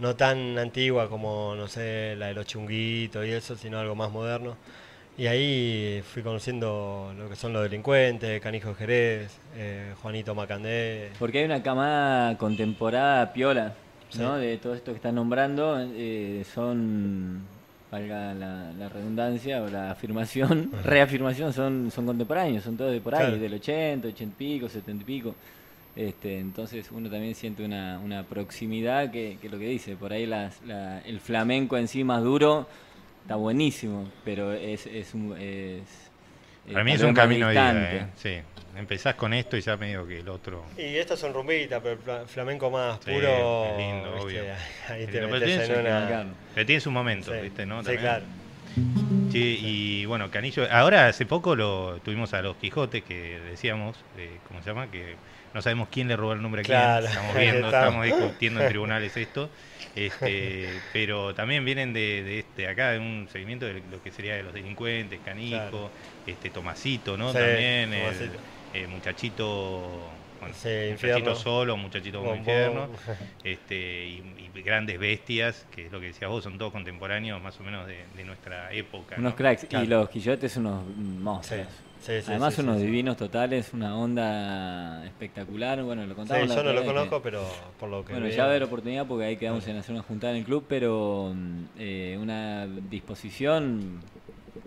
no 0.00 0.16
tan 0.16 0.58
antigua 0.58 1.08
como, 1.08 1.54
no 1.56 1.68
sé, 1.68 2.16
la 2.16 2.26
de 2.28 2.34
los 2.34 2.46
chunguitos 2.46 3.24
y 3.26 3.30
eso, 3.30 3.54
sino 3.56 3.78
algo 3.78 3.94
más 3.94 4.10
moderno. 4.10 4.56
Y 5.18 5.26
ahí 5.26 6.02
fui 6.02 6.22
conociendo 6.22 7.12
lo 7.18 7.28
que 7.28 7.36
son 7.36 7.52
los 7.52 7.62
delincuentes, 7.62 8.40
Canijo 8.40 8.74
Jerez, 8.74 9.38
eh, 9.54 9.92
Juanito 10.00 10.34
Macandé. 10.34 11.10
Porque 11.18 11.40
hay 11.40 11.44
una 11.44 11.62
camada 11.62 12.38
contemporánea 12.38 13.30
piola, 13.32 13.74
¿no? 14.18 14.36
Sí. 14.38 14.46
De 14.46 14.56
todo 14.56 14.74
esto 14.74 14.92
que 14.92 14.96
están 14.96 15.16
nombrando, 15.16 15.76
eh, 15.78 16.44
son, 16.54 17.42
valga 17.90 18.32
la, 18.32 18.72
la 18.72 18.88
redundancia 18.88 19.62
o 19.62 19.68
la 19.68 19.90
afirmación, 19.90 20.70
reafirmación, 20.84 21.52
son, 21.52 21.90
son 21.90 22.06
contemporáneos, 22.06 22.64
son 22.64 22.78
todos 22.78 22.92
de 22.92 23.00
por 23.02 23.14
ahí, 23.14 23.26
Claro. 23.26 23.38
del 23.38 23.54
80, 23.54 24.08
80 24.08 24.22
y 24.22 24.36
pico, 24.54 24.68
70 24.70 25.02
y 25.02 25.04
pico. 25.04 25.34
Este, 25.96 26.38
entonces 26.38 26.90
uno 26.92 27.10
también 27.10 27.34
siente 27.34 27.64
una, 27.64 27.98
una 27.98 28.22
proximidad 28.22 29.10
que, 29.10 29.38
que 29.42 29.48
lo 29.48 29.58
que 29.58 29.66
dice, 29.66 29.96
por 29.96 30.12
ahí 30.12 30.24
las- 30.26 30.62
la- 30.62 31.00
el 31.00 31.20
flamenco 31.20 31.76
en 31.76 31.88
sí 31.88 32.04
más 32.04 32.22
duro 32.22 32.68
está 33.22 33.34
buenísimo, 33.36 34.08
pero 34.24 34.52
es, 34.52 34.86
es 34.86 35.14
un... 35.14 35.36
Es, 35.38 35.82
Para 36.72 36.84
mí 36.84 36.92
es 36.92 37.02
un 37.02 37.12
camino 37.14 37.48
de 37.48 37.54
ida. 37.54 37.94
¿eh? 37.96 38.06
Sí. 38.16 38.36
Empezás 38.76 39.16
con 39.16 39.34
esto 39.34 39.56
y 39.56 39.60
ya 39.62 39.76
medio 39.76 40.06
que 40.06 40.20
el 40.20 40.28
otro. 40.28 40.64
Y 40.78 40.82
estas 40.96 41.18
son 41.18 41.34
rumbitas, 41.34 41.80
pero 41.82 41.94
el 41.94 42.00
fla- 42.00 42.24
flamenco 42.26 42.70
más 42.70 43.00
Sí, 43.04 43.10
puro. 43.10 43.64
es 43.66 43.78
lindo, 43.78 44.12
¿viste? 44.24 44.40
obvio. 44.40 44.42
Ahí 44.88 45.06
te 45.06 45.12
pero 45.12 45.38
tiene 45.38 45.54
en 45.54 45.66
su- 45.66 45.80
una. 45.80 46.26
Pero 46.54 46.66
tiene 46.66 46.80
su 46.80 46.90
momento, 46.92 47.32
Sí, 47.34 47.40
¿viste? 47.42 47.66
¿no? 47.66 47.80
sí, 47.80 47.86
También. 47.86 48.00
claro. 48.02 48.24
Sí, 49.32 49.58
y 49.60 50.04
bueno, 50.06 50.30
Canillo, 50.30 50.66
ahora 50.70 51.08
hace 51.08 51.26
poco 51.26 51.56
lo 51.56 51.98
tuvimos 52.04 52.32
a 52.34 52.42
los 52.42 52.56
Quijotes 52.56 53.02
que 53.02 53.40
decíamos, 53.40 53.96
eh, 54.16 54.38
¿cómo 54.46 54.62
se 54.62 54.70
llama? 54.70 54.88
Que 54.90 55.16
no 55.54 55.62
sabemos 55.62 55.88
quién 55.90 56.08
le 56.08 56.16
robó 56.16 56.32
el 56.32 56.42
nombre 56.42 56.62
a 56.62 56.64
Claro, 56.64 57.06
quién, 57.06 57.10
estamos 57.18 57.36
viendo, 57.36 57.66
estamos. 57.66 58.04
estamos 58.06 58.06
discutiendo 58.06 58.60
en 58.62 58.68
tribunales 58.70 59.16
esto, 59.16 59.50
este, 59.96 60.68
pero 60.92 61.34
también 61.34 61.64
vienen 61.64 61.92
de, 61.92 62.22
de 62.22 62.38
este 62.40 62.68
acá, 62.68 62.90
de 62.92 62.98
un 62.98 63.28
seguimiento 63.30 63.66
de 63.66 63.82
lo 63.90 64.02
que 64.02 64.10
sería 64.12 64.34
de 64.36 64.42
los 64.42 64.52
delincuentes, 64.54 65.20
Canijo, 65.24 65.56
Claro. 65.58 65.90
este 66.26 66.50
Tomasito, 66.50 67.16
¿no? 67.16 67.32
Sí, 67.32 67.38
también, 67.38 67.92
el, 67.92 68.30
eh, 68.74 68.86
muchachito, 68.86 70.08
bueno, 70.40 70.54
Sí, 70.54 70.68
muchachito 70.68 70.90
Infierno. 70.92 71.34
solo, 71.34 71.76
muchachito 71.76 72.18
como 72.18 72.30
Bombón. 72.30 72.40
infierno 72.48 72.88
este, 73.44 74.06
y, 74.06 74.50
y 74.54 74.62
grandes 74.62 74.98
bestias, 74.98 75.66
que 75.74 75.86
es 75.86 75.92
lo 75.92 76.00
que 76.00 76.06
decías 76.06 76.30
vos, 76.30 76.44
son 76.44 76.56
todos 76.58 76.72
contemporáneos 76.72 77.42
más 77.42 77.58
o 77.60 77.64
menos 77.64 77.86
de, 77.86 78.04
de 78.16 78.24
nuestra 78.24 78.72
época. 78.72 79.16
Unos 79.18 79.32
¿no? 79.32 79.36
cracks. 79.36 79.64
Claro. 79.68 79.84
Y 79.84 79.88
los 79.88 80.08
quillotes 80.10 80.56
unos 80.56 80.84
monstruos. 80.86 81.66
Sí, 81.66 81.74
sí, 82.00 82.12
Además 82.26 82.54
sí, 82.54 82.60
unos 82.62 82.76
sí, 82.76 82.80
sí. 82.82 82.86
divinos 82.86 83.16
totales, 83.16 83.72
una 83.74 83.96
onda 83.96 85.04
espectacular. 85.06 85.82
Bueno, 85.82 86.02
lo 86.06 86.10
Sí, 86.10 86.16
contamos. 86.16 86.48
la 86.48 86.54
yo 86.56 86.62
no 86.62 86.72
lo 86.72 86.80
que- 86.80 86.86
conozco, 86.86 87.22
pero 87.22 87.44
por 87.78 87.88
lo 87.90 88.04
que 88.04 88.12
Bueno, 88.12 88.26
veo- 88.26 88.34
ya 88.36 88.42
va 88.44 88.48
a 88.48 88.50
haber 88.50 88.62
oportunidad 88.64 89.06
porque 89.06 89.24
ahí 89.26 89.36
quedamos 89.36 89.66
en 89.68 89.76
hacer 89.76 89.92
una 89.94 90.02
juntada 90.02 90.32
en 90.32 90.38
el 90.40 90.44
club, 90.44 90.64
pero 90.68 91.32
mm, 91.34 91.62
eh, 91.78 92.18
una 92.20 92.66
disposición, 92.66 94.00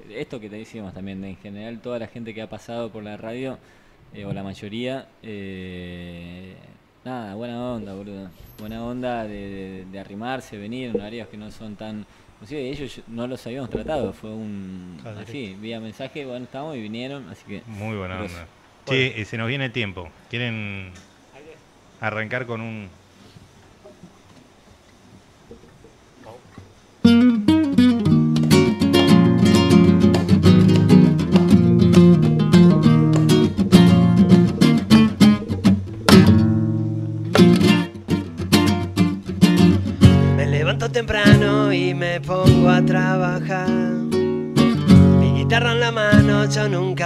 esto 0.09 0.39
que 0.39 0.49
te 0.49 0.57
decíamos 0.57 0.93
también, 0.93 1.21
de 1.21 1.29
en 1.29 1.37
general 1.37 1.79
toda 1.79 1.99
la 1.99 2.07
gente 2.07 2.33
que 2.33 2.41
ha 2.41 2.49
pasado 2.49 2.89
por 2.91 3.03
la 3.03 3.17
radio, 3.17 3.57
eh, 4.13 4.25
o 4.25 4.33
la 4.33 4.43
mayoría, 4.43 5.07
eh, 5.23 6.55
nada, 7.05 7.35
buena 7.35 7.61
onda, 7.73 7.93
boludo. 7.93 8.29
Buena 8.59 8.83
onda 8.83 9.23
de, 9.23 9.29
de- 9.29 9.85
de 9.91 9.99
arrimarse, 9.99 10.57
venir 10.57 10.89
en 10.89 10.95
horarios 10.95 11.27
que 11.27 11.37
no 11.37 11.51
son 11.51 11.75
tan... 11.75 12.05
Inclusive 12.35 12.69
ellos 12.69 13.01
no 13.07 13.25
los 13.27 13.45
habíamos 13.47 13.69
tratado, 13.69 14.11
fue 14.13 14.29
un... 14.29 14.97
Claro, 15.01 15.19
así, 15.19 15.55
vía 15.59 15.79
mensaje, 15.79 16.25
bueno, 16.25 16.45
estamos 16.45 16.75
y 16.75 16.81
vinieron, 16.81 17.29
así 17.29 17.43
que... 17.47 17.61
Muy 17.67 17.95
buena 17.95 18.19
onda. 18.21 18.47
Che, 18.85 19.21
eh, 19.21 19.25
se 19.25 19.37
nos 19.37 19.47
viene 19.47 19.65
el 19.65 19.71
tiempo. 19.71 20.09
¿Quieren 20.29 20.91
arrancar 22.01 22.45
con 22.45 22.59
un... 22.61 22.89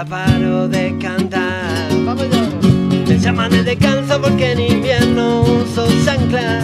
de 0.04 0.96
cantar. 1.00 1.90
Me 3.08 3.18
llaman 3.18 3.52
el 3.52 3.66
descanso 3.66 4.22
porque 4.22 4.52
en 4.52 4.60
invierno 4.60 5.42
uso 5.42 5.88
chancla. 6.06 6.62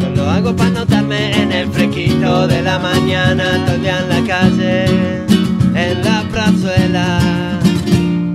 Yo 0.00 0.08
lo 0.16 0.30
hago 0.30 0.56
para 0.56 0.70
notarme 0.70 1.42
en 1.42 1.52
el 1.52 1.70
fresquito 1.70 2.48
de 2.48 2.62
la 2.62 2.78
mañana. 2.78 3.44
Todo 3.66 3.74
en 3.74 4.08
la 4.08 4.26
calle, 4.26 4.84
en 5.74 6.02
la 6.02 6.22
plazuela, 6.32 7.20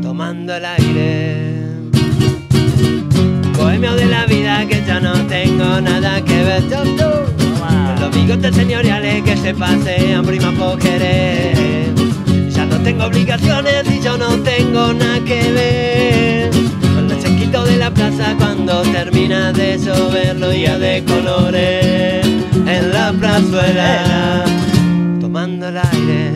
tomando 0.04 0.54
el 0.54 0.66
aire. 0.66 1.54
Bohemio 3.58 3.96
de 3.96 4.06
la 4.06 4.28
vida 4.28 4.64
que 4.68 4.84
ya 4.86 5.00
no 5.00 5.14
tengo 5.26 5.82
nada 5.82 6.24
que 6.24 6.44
ver. 6.44 6.64
Con 6.68 8.00
Los 8.00 8.16
bigotes 8.16 8.56
señoriales 8.56 9.24
que 9.24 9.38
se 9.38 9.56
pasean 9.56 10.24
prima 10.24 10.52
por 10.52 10.78
querer. 10.78 12.07
Ya 12.78 12.84
no 12.84 12.90
tengo 12.90 13.06
obligaciones 13.06 13.90
y 13.90 14.02
yo 14.02 14.18
no 14.20 14.38
tengo 14.44 14.94
nada 14.94 15.20
que 15.26 15.52
ver. 15.52 16.52
Con 16.94 17.10
el 17.10 17.20
sequito 17.20 17.66
de 17.66 17.78
la 17.78 17.90
plaza 17.90 18.36
cuando 18.38 18.84
termina 18.84 19.52
de 19.52 19.80
los 20.36 20.52
días 20.52 20.80
de 20.80 21.04
colores. 21.06 22.24
En 22.68 22.94
la 22.94 23.12
plazuela, 23.14 24.46
tomando 25.20 25.70
el 25.70 25.78
aire. 25.78 26.32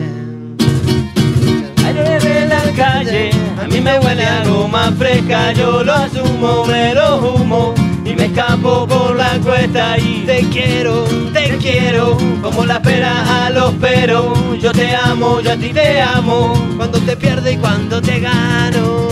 Aire 1.86 2.18
de 2.18 2.46
la 2.48 2.62
calle, 2.74 3.30
a 3.62 3.68
mí 3.68 3.80
me 3.80 4.00
huele 4.00 4.24
a 4.24 4.44
goma 4.44 4.92
fresca, 4.98 5.52
yo 5.52 5.84
lo 5.84 5.92
asumo, 5.92 6.64
me 6.64 6.92
lo 6.92 7.18
humo 7.18 7.81
y 8.12 8.16
me 8.16 8.26
escapo 8.26 8.86
por 8.86 9.16
la 9.16 9.38
cuesta 9.40 9.98
y 9.98 10.24
te 10.26 10.40
quiero, 10.50 11.04
te 11.32 11.56
quiero, 11.58 12.16
como 12.42 12.64
la 12.66 12.80
pera 12.82 13.46
a 13.46 13.50
los 13.50 13.72
peros, 13.74 14.38
yo 14.60 14.72
te 14.72 14.94
amo, 14.94 15.40
yo 15.40 15.52
a 15.52 15.56
ti 15.56 15.72
te 15.72 16.00
amo, 16.00 16.52
cuando 16.76 16.98
te 17.00 17.16
pierdo 17.16 17.50
y 17.50 17.56
cuando 17.56 18.02
te 18.02 18.20
gano. 18.20 19.08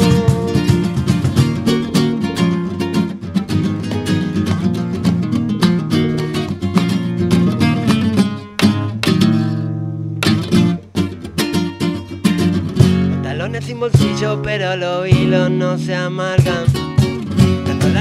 Pantalones 13.22 13.64
sin 13.64 13.80
bolsillo, 13.80 14.42
pero 14.42 14.76
los 14.76 15.08
hilos 15.08 15.50
no 15.50 15.78
se 15.78 15.94
amargan. 15.94 16.79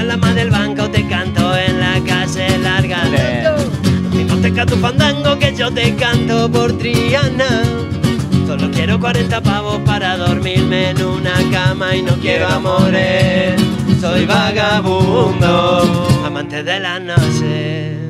La 0.00 0.16
lama 0.16 0.32
del 0.32 0.48
banco, 0.48 0.88
te 0.88 1.06
canto 1.06 1.54
en 1.54 1.78
la 1.78 2.00
calle 2.06 2.56
larga. 2.60 3.02
Te 4.40 4.50
canto 4.50 4.78
fandango, 4.78 5.38
que 5.38 5.54
yo 5.54 5.70
te 5.70 5.94
canto 5.94 6.50
por 6.50 6.72
Triana. 6.78 7.62
Solo 8.46 8.70
quiero 8.70 8.98
40 8.98 9.42
pavos 9.42 9.78
para 9.84 10.16
dormirme 10.16 10.88
en 10.92 11.04
una 11.04 11.34
cama 11.52 11.94
y 11.94 12.00
no 12.00 12.14
quiero 12.14 12.48
amores. 12.48 13.60
Soy 14.00 14.24
vagabundo, 14.24 16.08
amante 16.24 16.62
de 16.62 16.80
la 16.80 16.98
noche. 16.98 18.09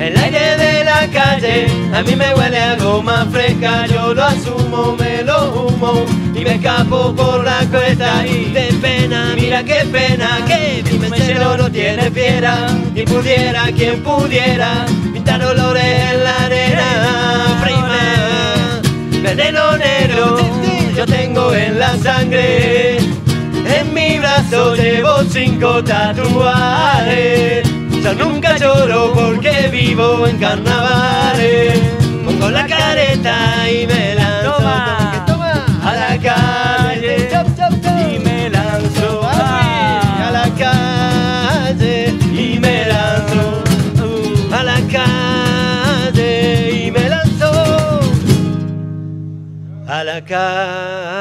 El 0.00 0.16
aire 0.16 0.56
de 0.56 0.84
la 0.84 1.08
calle 1.08 1.66
a 1.92 2.02
mí 2.02 2.14
me 2.14 2.32
huele 2.34 2.58
a 2.58 2.76
goma 2.76 3.26
fresca, 3.32 3.86
yo 3.86 4.14
lo 4.14 4.24
asumo, 4.24 4.96
me 4.96 5.22
lo 5.22 5.52
humo 5.52 6.04
y 6.34 6.44
me 6.44 6.54
escapo 6.54 7.14
por 7.14 7.44
la 7.44 7.66
cuesta 7.70 8.26
y 8.26 8.52
de 8.52 8.72
pena, 8.80 9.32
mira 9.34 9.64
qué 9.64 9.84
pena 9.90 10.38
que 10.46 10.84
mi 10.92 11.08
mechero 11.08 11.56
no 11.56 11.70
tiene 11.70 12.10
fiera 12.10 12.68
y 12.94 13.02
pudiera 13.02 13.64
quien 13.76 14.02
pudiera 14.02 14.86
pintar 15.12 15.42
olores 15.44 15.84
en 15.84 16.24
la 16.24 16.36
arena, 16.46 17.60
prima, 17.62 18.80
veneno 19.22 19.76
negro 19.76 20.38
yo 20.98 21.06
tengo 21.06 21.54
en 21.54 21.78
la 21.78 21.96
sangre, 21.98 22.96
en 22.98 23.94
mi 23.94 24.18
brazo 24.18 24.74
llevo 24.74 25.22
cinco 25.30 25.82
tatuajes. 25.84 27.77
Yo 28.02 28.14
nunca 28.14 28.56
lloro 28.56 29.12
porque 29.12 29.68
vivo 29.70 30.26
en 30.26 30.38
carnavales. 30.38 31.78
Pongo 32.24 32.48
la 32.50 32.66
careta 32.66 33.68
y 33.70 33.86
me 33.86 34.14
lanzo 34.14 34.56
a 35.84 35.94
la 35.94 36.18
calle. 36.18 37.28
Y 38.14 38.18
me 38.20 38.50
lanzo 38.50 39.22
a 39.22 40.30
la 40.30 40.48
calle. 40.56 42.14
Y 42.32 42.58
me 42.58 42.86
lanzo 42.86 43.62
a 44.52 44.62
la 44.62 44.80
calle. 44.96 46.86
Y 46.86 46.90
me 46.90 47.08
lanzo 47.08 47.50
a 49.86 50.04
la 50.04 50.24
calle. 50.24 51.17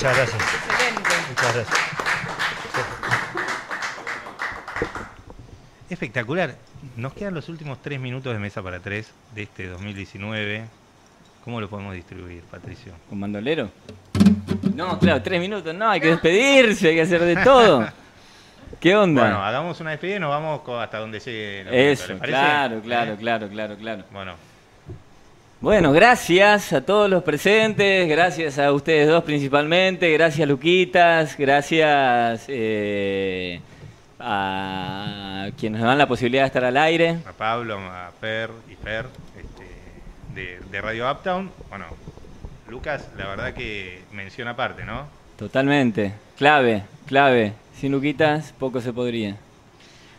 Muchas 0.00 0.16
gracias. 0.16 0.42
Excelente. 0.42 1.10
Muchas 1.28 1.54
gracias. 1.54 1.78
Espectacular. 5.90 6.54
Nos 6.96 7.12
quedan 7.12 7.34
los 7.34 7.48
últimos 7.50 7.82
tres 7.82 8.00
minutos 8.00 8.32
de 8.32 8.38
Mesa 8.38 8.62
para 8.62 8.80
Tres 8.80 9.12
de 9.34 9.42
este 9.42 9.66
2019. 9.66 10.64
¿Cómo 11.44 11.60
lo 11.60 11.68
podemos 11.68 11.94
distribuir, 11.94 12.42
Patricio? 12.44 12.92
¿Con 13.10 13.20
bandolero? 13.20 13.70
No, 14.74 14.98
claro, 14.98 15.22
tres 15.22 15.40
minutos. 15.40 15.74
No, 15.74 15.90
hay 15.90 16.00
que 16.00 16.08
despedirse, 16.08 16.88
hay 16.88 16.94
que 16.94 17.02
hacer 17.02 17.22
de 17.22 17.36
todo. 17.44 17.86
¿Qué 18.80 18.96
onda? 18.96 19.22
Bueno, 19.22 19.44
hagamos 19.44 19.78
una 19.80 19.90
despedida 19.90 20.16
y 20.16 20.20
nos 20.20 20.30
vamos 20.30 20.62
hasta 20.80 20.98
donde 20.98 21.20
llegue. 21.20 21.64
momento, 21.64 21.76
Eso, 21.76 22.18
claro, 22.20 22.80
claro, 22.80 23.12
¿Eh? 23.12 23.16
claro, 23.18 23.48
claro, 23.48 23.76
claro. 23.76 24.04
Bueno, 24.10 24.34
Bueno, 25.60 25.92
gracias 25.92 26.72
a 26.72 26.80
todos 26.80 27.10
los 27.10 27.22
presentes, 27.22 28.08
gracias 28.08 28.58
a 28.58 28.72
ustedes 28.72 29.06
dos 29.06 29.22
principalmente, 29.24 30.10
gracias 30.10 30.48
Luquitas, 30.48 31.36
gracias 31.36 32.46
eh, 32.48 33.60
a 34.18 35.50
quienes 35.58 35.82
nos 35.82 35.86
dan 35.86 35.98
la 35.98 36.08
posibilidad 36.08 36.44
de 36.44 36.46
estar 36.46 36.64
al 36.64 36.78
aire. 36.78 37.18
a 37.28 37.32
Pablo, 37.32 37.78
a 37.78 38.10
Fer 38.18 38.48
y 38.70 38.74
Fer 38.74 39.04
este, 39.36 39.66
de, 40.34 40.60
de 40.70 40.80
Radio 40.80 41.12
Uptown. 41.12 41.50
Bueno, 41.68 41.84
Lucas, 42.66 43.10
la 43.18 43.26
verdad 43.26 43.52
que 43.52 44.02
mención 44.12 44.48
aparte, 44.48 44.86
¿no? 44.86 45.08
Totalmente, 45.36 46.14
clave, 46.38 46.84
clave. 47.06 47.52
Sin 47.74 47.92
Luquitas 47.92 48.54
poco 48.58 48.80
se 48.80 48.94
podría. 48.94 49.36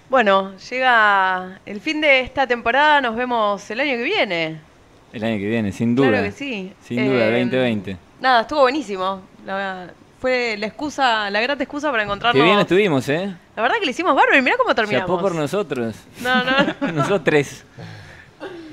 Bueno, 0.07 0.55
llega 0.69 1.59
el 1.65 1.81
fin 1.81 1.99
de 1.99 2.19
esta 2.19 2.45
temporada, 2.45 3.01
nos 3.01 3.15
vemos 3.15 3.71
el 3.71 3.79
año 3.79 3.97
que 3.97 4.03
viene. 4.03 4.70
El 5.13 5.23
año 5.23 5.37
que 5.37 5.47
viene, 5.47 5.71
sin 5.71 5.95
duda. 5.95 6.09
Claro 6.09 6.23
que 6.25 6.31
sí. 6.31 6.73
Sin 6.83 7.05
duda, 7.05 7.27
Eh, 7.27 7.39
2020. 7.41 7.97
Nada, 8.21 8.41
estuvo 8.41 8.61
buenísimo. 8.61 9.21
La- 9.45 9.91
fue 10.19 10.55
la 10.57 10.67
excusa, 10.67 11.29
la 11.31 11.41
grata 11.41 11.63
excusa 11.63 11.89
para 11.89 12.03
encontrarnos. 12.03 12.39
Qué 12.39 12.45
bien 12.45 12.59
estuvimos, 12.59 13.09
¿eh? 13.09 13.33
La 13.55 13.61
verdad 13.63 13.77
que 13.79 13.85
le 13.85 13.91
hicimos 13.91 14.15
bárbaro 14.15 14.37
y 14.37 14.41
mirá 14.43 14.55
cómo 14.57 14.75
terminamos. 14.75 15.07
Chapó 15.09 15.19
por 15.19 15.33
nosotros. 15.33 15.95
No, 16.21 16.43
no. 16.43 16.91
Nosotros. 16.93 17.63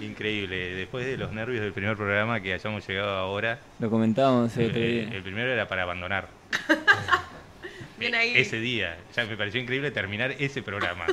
Increíble. 0.02 0.75
Después 0.75 1.07
de 1.07 1.16
los 1.16 1.33
nervios 1.33 1.62
del 1.62 1.73
primer 1.73 1.97
programa 1.97 2.40
que 2.40 2.52
hayamos 2.52 2.87
llegado 2.87 3.16
ahora, 3.16 3.59
Lo 3.78 3.88
comentábamos 3.88 4.54
el 4.59 4.66
otro 4.66 4.78
eh, 4.80 5.09
el 5.11 5.23
primero 5.23 5.50
era 5.50 5.66
para 5.66 5.85
abandonar. 5.85 6.28
Bien 7.99 8.14
ahí. 8.14 8.33
Ese 8.37 8.61
día. 8.61 8.97
Ya 9.16 9.25
me 9.25 9.37
pareció 9.37 9.61
increíble 9.61 9.90
terminar 9.90 10.33
ese 10.38 10.62
programa. 10.62 11.07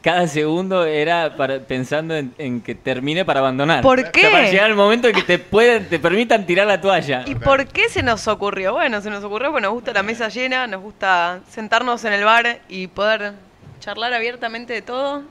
Cada 0.00 0.28
segundo 0.28 0.84
era 0.84 1.36
para, 1.36 1.58
pensando 1.58 2.14
en, 2.16 2.32
en 2.38 2.60
que 2.60 2.74
termine 2.76 3.24
para 3.24 3.40
abandonar. 3.40 3.82
¿Por 3.82 3.98
O 3.98 4.02
sea, 4.02 4.12
qué? 4.12 4.28
para 4.30 4.48
llegar 4.50 4.66
al 4.70 4.76
momento 4.76 5.08
en 5.08 5.14
que 5.14 5.22
te 5.22 5.38
pueden, 5.38 5.88
te 5.88 5.98
permitan 5.98 6.46
tirar 6.46 6.66
la 6.68 6.80
toalla. 6.80 7.24
¿Y 7.26 7.34
por 7.34 7.66
qué 7.66 7.88
se 7.88 8.02
nos 8.02 8.28
ocurrió? 8.28 8.74
Bueno, 8.74 9.00
se 9.00 9.10
nos 9.10 9.24
ocurrió 9.24 9.50
porque 9.50 9.62
nos 9.62 9.72
gusta 9.72 9.92
la 9.92 10.02
mesa 10.04 10.28
llena, 10.28 10.66
nos 10.68 10.82
gusta 10.82 11.40
sentarnos 11.50 12.04
en 12.04 12.12
el 12.12 12.24
bar 12.24 12.60
y 12.68 12.86
poder 12.86 13.32
charlar 13.80 14.12
abiertamente 14.14 14.72
de 14.72 14.82
todo. 14.82 15.22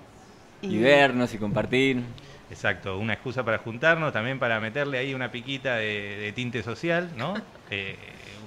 Y 0.61 0.77
vernos 0.79 1.33
y 1.33 1.37
compartir. 1.37 2.01
Exacto, 2.49 2.97
una 2.97 3.13
excusa 3.13 3.43
para 3.43 3.57
juntarnos, 3.57 4.13
también 4.13 4.39
para 4.39 4.59
meterle 4.59 4.97
ahí 4.99 5.13
una 5.13 5.31
piquita 5.31 5.75
de, 5.75 6.17
de 6.17 6.31
tinte 6.33 6.63
social, 6.63 7.09
¿no? 7.17 7.33
Eh, 7.69 7.97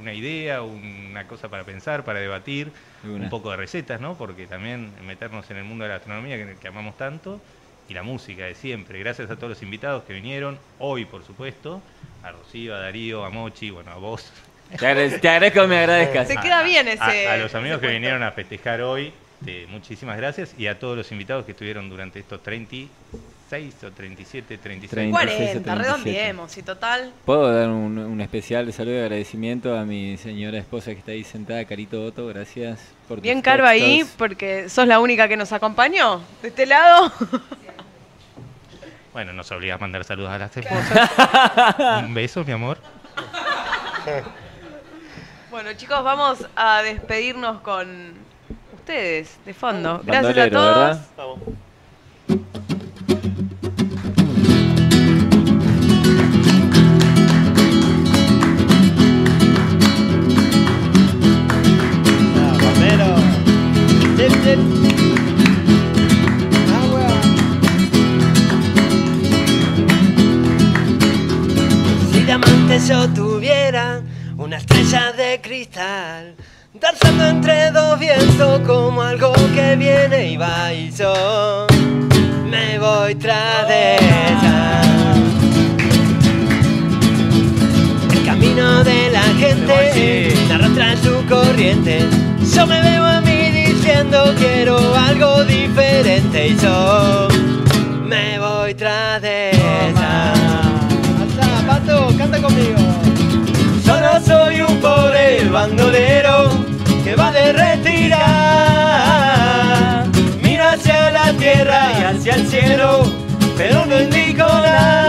una 0.01 0.15
idea, 0.15 0.63
una 0.63 1.27
cosa 1.27 1.51
para 1.51 1.65
pensar, 1.65 2.05
para 2.07 2.21
debatir, 2.21 2.73
Una. 3.05 3.25
un 3.25 3.29
poco 3.29 3.51
de 3.51 3.59
recetas, 3.59 4.01
¿no? 4.01 4.17
Porque 4.17 4.47
también 4.47 4.95
meternos 5.07 5.51
en 5.51 5.59
el 5.59 5.65
mundo 5.65 5.85
de 5.85 5.89
la 5.91 5.97
gastronomía 5.97 6.39
que, 6.39 6.57
que 6.59 6.69
amamos 6.69 6.97
tanto 6.97 7.39
y 7.87 7.93
la 7.93 8.03
música 8.03 8.47
de 8.47 8.55
siempre. 8.55 8.99
Gracias 8.99 9.31
a 9.31 9.37
todos 9.37 9.51
los 9.51 9.63
invitados 9.63 10.05
que 10.05 10.15
vinieron, 10.15 10.59
hoy 10.79 11.05
por 11.05 11.23
supuesto, 11.23 11.83
a 12.23 12.33
Rocío, 12.33 12.75
a 12.75 12.79
Darío, 12.79 13.27
a 13.27 13.29
Mochi, 13.31 13.69
bueno, 13.69 13.91
a 13.91 13.97
vos. 13.97 14.33
Te, 14.71 14.87
agrade- 14.87 15.21
te 15.21 15.29
agradezco 15.29 15.67
me 15.67 15.77
agradezcas. 15.81 16.29
Se 16.29 16.37
queda 16.37 16.63
bien 16.63 16.89
A- 16.89 16.93
ese. 16.93 17.29
A, 17.29 17.37
los 17.37 17.55
amigos 17.55 17.77
ese 17.77 17.89
que 17.89 17.93
vinieron 17.93 18.23
a 18.23 18.33
festejar 18.33 18.81
hoy, 18.81 19.13
eh, 19.47 19.67
muchísimas 19.69 20.17
gracias. 20.17 20.55
Y 20.59 20.67
a 20.67 20.79
todos 20.79 20.97
los 20.97 21.13
invitados 21.13 21.45
que 21.45 21.51
estuvieron 21.53 21.91
durante 21.91 22.21
estos 22.21 22.43
36 23.51 23.85
o 23.85 23.93
37, 23.93 24.59
36 24.59 24.91
Treinta. 24.91 25.19
40, 25.19 25.37
37. 25.37 25.75
redondeemos 25.75 26.57
y 26.57 26.63
total. 26.63 27.13
¿Puedo 27.25 27.53
dar 27.53 27.69
un, 27.69 27.99
un 27.99 28.21
especial 28.21 28.73
saludo 28.73 28.95
y 28.95 28.99
agradecimiento 29.01 29.77
a 29.77 29.85
mi 29.85 30.17
señora 30.17 30.59
esposa 30.59 30.93
que 30.93 31.01
está 31.01 31.11
ahí 31.11 31.25
sentada, 31.25 31.65
Carito 31.65 32.05
Otto? 32.05 32.29
Gracias 32.29 32.79
por 33.09 33.19
tus 33.19 33.23
Bien 33.23 33.43
caro 33.43 33.67
ahí 33.67 34.05
porque 34.17 34.69
sos 34.69 34.87
la 34.87 35.01
única 35.01 35.27
que 35.27 35.37
nos 35.37 35.53
acompañó 35.53 36.23
de 36.43 36.49
este 36.49 36.67
lado. 36.67 37.13
Bueno, 39.13 39.33
nos 39.33 39.51
obligas 39.51 39.75
a 39.75 39.81
mandar 39.81 40.05
saludos 40.05 40.31
a 40.31 40.39
las 40.39 40.57
esposas. 40.57 41.11
Un 42.05 42.15
beso, 42.15 42.45
mi 42.45 42.53
amor. 42.53 42.79
Bueno, 45.51 45.73
chicos, 45.73 46.05
vamos 46.05 46.47
a 46.55 46.81
despedirnos 46.83 47.61
con 47.63 48.13
ustedes 48.73 49.37
de 49.45 49.53
fondo. 49.53 50.01
Gracias 50.05 50.39
a 50.39 50.51
todos. 50.51 50.99
Si 72.13 72.21
diamantes 72.25 72.89
yo 72.89 73.09
tuviera 73.11 74.01
una 74.37 74.57
estrella 74.57 75.13
de 75.13 75.41
cristal, 75.41 76.35
danzando 76.75 77.27
entre 77.27 77.71
dos 77.71 77.97
vientos 78.01 78.61
como 78.67 79.03
algo 79.03 79.33
que 79.55 79.77
viene 79.77 80.33
y 80.33 80.37
va 80.37 80.73
y 80.73 80.91
yo 80.91 81.67
me 82.51 82.79
voy 82.81 83.15
tras 83.15 83.69
de 83.69 83.95
ella. 83.95 84.81
El 88.13 88.25
camino 88.25 88.83
de 88.83 89.11
la 89.13 89.23
gente 89.39 90.35
me 90.49 90.55
arrastra 90.55 90.93
en 90.93 91.03
su 91.05 91.27
corriente. 91.29 92.01
Yo 92.53 92.67
me 92.67 92.81
veo 92.81 93.00
quiero 94.35 94.77
algo 94.95 95.45
diferente 95.45 96.49
y 96.49 96.57
yo 96.57 97.29
me 98.07 98.39
voy 98.39 98.75
tras 98.75 99.21
de 99.23 99.51
ella. 99.51 100.33
Alza, 101.21 101.67
Pato, 101.67 102.09
canta 102.17 102.41
conmigo. 102.41 102.79
Solo 103.85 104.21
soy 104.25 104.61
un 104.61 104.81
pobre 104.81 105.45
bandolero 105.49 106.51
que 107.05 107.15
va 107.15 107.33
de 107.33 107.53
retirar. 107.53 108.19
Miro 110.43 110.69
hacia 110.69 111.11
la 111.11 111.33
tierra 111.33 111.93
y 111.99 112.03
hacia 112.05 112.35
el 112.35 112.47
cielo, 112.47 113.03
pero 113.57 113.87
no 113.87 114.01
indico 114.01 114.45
nada. 114.45 115.00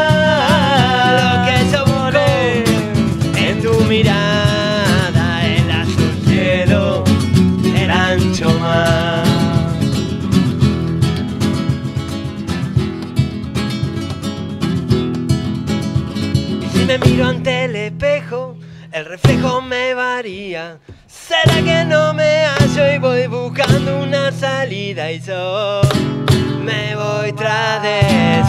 Me 25.28 26.96
voy 26.96 27.32
tras 27.34 27.84
de 27.84 28.42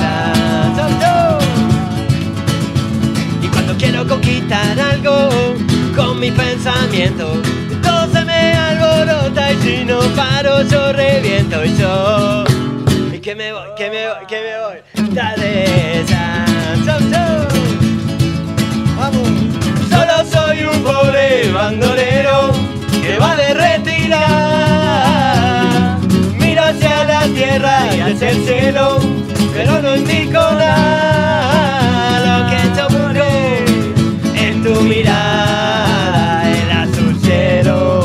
yo. 1.01 1.39
Y 3.43 3.49
cuando 3.49 3.77
quiero 3.77 4.07
conquistar 4.07 4.81
algo 4.81 5.29
con 5.95 6.19
mi 6.19 6.31
pensamiento, 6.31 7.43
todo 7.83 8.11
se 8.11 8.25
me 8.25 8.55
alborota 8.55 9.53
y 9.53 9.57
si 9.59 9.85
no 9.85 10.01
paro 10.17 10.63
yo 10.63 10.93
reviento 10.95 11.63
y 11.63 11.77
yo. 11.77 12.45
Y 13.13 13.19
que 13.19 13.35
me 13.35 13.53
voy, 13.53 13.69
que 13.77 13.91
me 13.91 14.09
voy, 14.09 14.27
que 14.27 14.41
me 14.41 14.59
voy. 14.63 15.15
Tras 15.15 15.37
de 15.37 16.05
chau. 16.09 17.49
Vamos. 18.97 19.29
Solo 19.91 20.25
soy 20.31 20.65
un 20.65 20.83
pobre 20.83 21.53
bandolero 21.53 22.51
que 23.03 23.19
va 23.19 23.37
de 23.37 23.53
retirar. 23.53 24.62
Y 27.44 28.00
hacia 28.00 28.31
el 28.31 28.44
cielo, 28.44 29.00
pero 29.52 29.83
no 29.83 29.96
indico 29.96 30.38
nada. 30.38 32.20
Lo 32.24 32.46
que 32.48 32.57
busco 32.94 33.26
en 34.37 34.62
tu 34.62 34.81
mirada, 34.83 36.48
el 36.48 36.70
azul 36.70 37.18
cielo, 37.20 38.05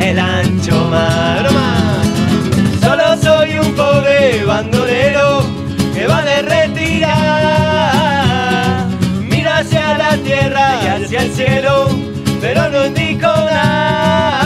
el 0.00 0.18
ancho 0.18 0.88
mar. 0.90 1.46
Solo 2.80 3.16
soy 3.22 3.58
un 3.58 3.74
pobre 3.74 4.42
bandolero 4.46 5.44
que 5.94 6.06
va 6.06 6.22
de 6.22 6.40
retirar. 6.40 7.12
Mira 9.28 9.58
hacia 9.58 9.98
la 9.98 10.16
tierra 10.16 10.80
y 10.82 10.86
hacia 10.86 11.22
el 11.24 11.32
cielo, 11.32 11.88
pero 12.40 12.70
no 12.70 12.86
indico 12.86 13.26
nada. 13.26 14.41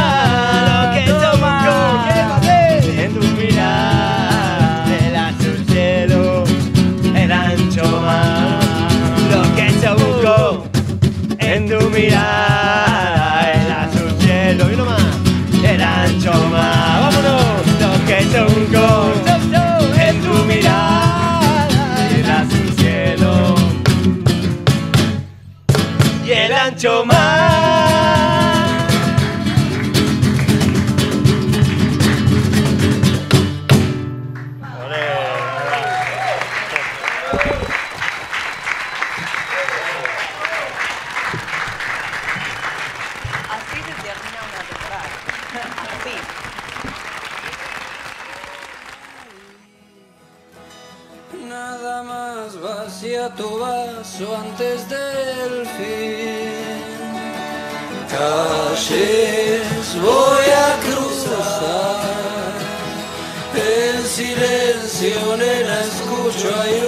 a 53.27 53.29
tu 53.31 53.59
vaso 53.59 54.27
antes 54.37 54.89
del 54.89 55.67
fin. 55.77 56.81
Calles 58.13 59.87
voy 60.01 60.49
a 60.67 60.69
cruzar, 60.87 62.53
en 63.75 63.97
silencio 64.17 65.37
nena 65.37 65.77
escucho 65.91 66.49
aire. 66.63 66.86